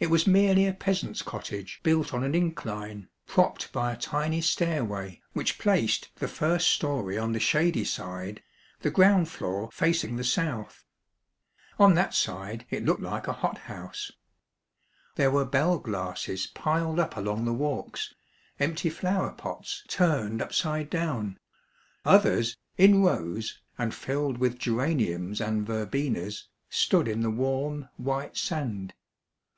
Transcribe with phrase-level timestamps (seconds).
[0.00, 5.20] It was merely a peasant's cottage built on an incline, propped by a tiny stairway,
[5.32, 8.40] which placed the first story on the shady side,
[8.82, 10.84] the ground floor facing the south.
[11.80, 14.12] On that side it looked hke 244 Mo7iday Tales, a hothouse.
[15.16, 18.14] There were bell glasses piled up along the walks,
[18.60, 21.40] empty flower pots turned upside down;
[22.04, 28.94] others, in rows and filled with geraniums and verbenas, stood in the warm, white sand.